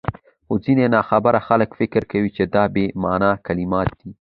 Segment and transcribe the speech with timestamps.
[0.45, 4.11] خو ځيني ناخبره خلک فکر کوي چي دا بې مانا کلمات دي،